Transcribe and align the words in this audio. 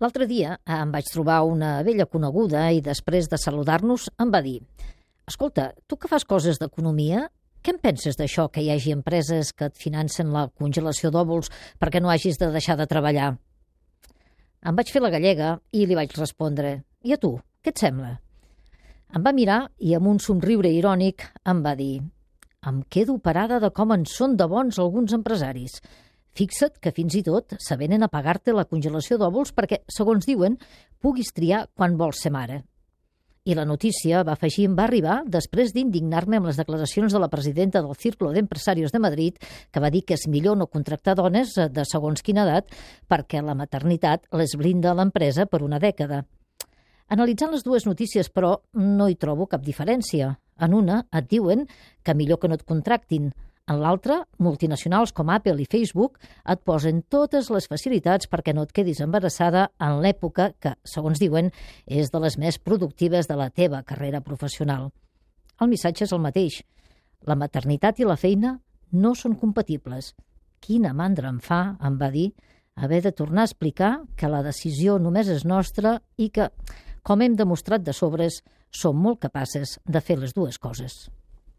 L'altre 0.00 0.24
dia 0.24 0.54
em 0.64 0.92
vaig 0.94 1.10
trobar 1.12 1.42
una 1.44 1.82
vella 1.84 2.06
coneguda 2.08 2.62
i 2.72 2.78
després 2.80 3.26
de 3.28 3.36
saludar-nos 3.36 4.06
em 4.22 4.30
va 4.32 4.40
dir 4.40 4.62
«Escolta, 5.28 5.66
tu 5.86 5.98
que 6.00 6.08
fas 6.08 6.24
coses 6.24 6.56
d'economia, 6.56 7.26
què 7.60 7.74
en 7.74 7.80
penses 7.82 8.16
d'això 8.16 8.46
que 8.48 8.64
hi 8.64 8.70
hagi 8.72 8.94
empreses 8.96 9.52
que 9.52 9.68
et 9.68 9.76
financen 9.76 10.32
la 10.32 10.46
congelació 10.48 11.10
d'òvuls 11.12 11.52
perquè 11.78 12.00
no 12.00 12.08
hagis 12.08 12.40
de 12.40 12.48
deixar 12.54 12.78
de 12.80 12.88
treballar?» 12.88 13.34
Em 14.64 14.80
vaig 14.80 14.88
fer 14.88 15.04
la 15.04 15.12
gallega 15.12 15.52
i 15.76 15.84
li 15.84 15.98
vaig 15.98 16.16
respondre 16.16 16.78
«I 17.04 17.12
a 17.12 17.20
tu, 17.20 17.34
què 17.60 17.76
et 17.76 17.84
sembla?» 17.84 18.16
Em 19.12 19.26
va 19.26 19.36
mirar 19.36 19.66
i 19.84 19.92
amb 19.98 20.08
un 20.08 20.18
somriure 20.24 20.72
irònic 20.72 21.28
em 21.44 21.60
va 21.66 21.76
dir 21.76 21.98
«Em 22.64 22.80
quedo 22.88 23.20
parada 23.20 23.60
de 23.60 23.68
com 23.68 23.92
en 23.92 24.08
són 24.08 24.40
de 24.40 24.48
bons 24.48 24.80
alguns 24.80 25.12
empresaris. 25.12 25.76
Fixa't 26.38 26.78
que 26.80 26.92
fins 26.94 27.16
i 27.18 27.22
tot 27.26 27.56
s'avenen 27.58 28.06
a 28.06 28.10
pagar-te 28.12 28.54
la 28.54 28.66
congelació 28.70 29.18
d'òvuls 29.18 29.54
perquè, 29.56 29.82
segons 29.90 30.26
diuen, 30.28 30.58
puguis 31.02 31.32
triar 31.34 31.66
quan 31.74 31.96
vols 31.98 32.22
ser 32.22 32.32
mare. 32.34 32.62
I 33.48 33.54
la 33.56 33.64
notícia, 33.64 34.20
va 34.22 34.34
afegir, 34.36 34.66
va 34.76 34.84
arribar 34.84 35.22
després 35.24 35.72
d'indignar-me 35.72 36.36
amb 36.36 36.50
les 36.50 36.58
declaracions 36.60 37.14
de 37.14 37.20
la 37.22 37.30
presidenta 37.32 37.80
del 37.80 37.96
Círculo 37.96 38.34
d'Empresarios 38.34 38.92
de 38.92 39.00
Madrid, 39.00 39.38
que 39.72 39.80
va 39.80 39.90
dir 39.90 40.04
que 40.04 40.14
és 40.14 40.26
millor 40.28 40.58
no 40.60 40.68
contractar 40.68 41.16
dones 41.16 41.54
de 41.56 41.84
segons 41.88 42.20
quina 42.22 42.44
edat 42.44 42.68
perquè 43.08 43.40
la 43.40 43.56
maternitat 43.56 44.28
les 44.36 44.54
blinda 44.60 44.92
a 44.92 44.98
l'empresa 44.98 45.48
per 45.48 45.62
una 45.64 45.80
dècada. 45.80 46.26
Analitzant 47.08 47.50
les 47.50 47.64
dues 47.64 47.88
notícies, 47.88 48.28
però, 48.28 48.60
no 48.76 49.08
hi 49.08 49.16
trobo 49.16 49.48
cap 49.50 49.64
diferència. 49.66 50.36
En 50.60 50.76
una 50.76 51.00
et 51.10 51.26
diuen 51.26 51.64
que 52.04 52.14
millor 52.14 52.38
que 52.38 52.52
no 52.52 52.60
et 52.60 52.66
contractin, 52.68 53.32
en 53.70 53.78
l'altra, 53.78 54.24
multinacionals 54.42 55.12
com 55.14 55.30
Apple 55.30 55.62
i 55.62 55.66
Facebook 55.70 56.18
et 56.54 56.62
posen 56.66 57.04
totes 57.14 57.50
les 57.54 57.68
facilitats 57.70 58.26
perquè 58.30 58.54
no 58.56 58.64
et 58.66 58.72
quedis 58.74 59.02
embarassada 59.04 59.68
en 59.78 60.00
l'època 60.02 60.50
que, 60.58 60.74
segons 60.82 61.22
diuen, 61.22 61.52
és 61.86 62.10
de 62.10 62.22
les 62.24 62.36
més 62.42 62.58
productives 62.58 63.30
de 63.30 63.36
la 63.38 63.50
teva 63.54 63.84
carrera 63.86 64.22
professional. 64.26 64.88
El 65.60 65.70
missatge 65.70 66.08
és 66.08 66.14
el 66.16 66.22
mateix. 66.24 66.62
La 67.28 67.38
maternitat 67.38 68.00
i 68.00 68.08
la 68.08 68.18
feina 68.18 68.56
no 68.90 69.14
són 69.14 69.36
compatibles. 69.38 70.14
Quina 70.60 70.90
mandra 70.96 71.30
em 71.30 71.38
fa, 71.38 71.76
em 71.86 72.00
va 72.00 72.10
dir, 72.10 72.32
haver 72.74 73.02
de 73.06 73.12
tornar 73.12 73.44
a 73.44 73.50
explicar 73.52 73.92
que 74.16 74.28
la 74.28 74.42
decisió 74.42 74.98
només 74.98 75.30
és 75.30 75.46
nostra 75.46 76.00
i 76.16 76.30
que, 76.34 76.50
com 77.06 77.22
hem 77.22 77.38
demostrat 77.38 77.86
de 77.86 77.94
sobres, 77.94 78.42
som 78.70 78.98
molt 78.98 79.20
capaces 79.22 79.78
de 79.86 80.02
fer 80.02 80.18
les 80.18 80.34
dues 80.34 80.58
coses. 80.58 81.06